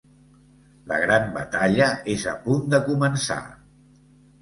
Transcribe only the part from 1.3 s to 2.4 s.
batalla és a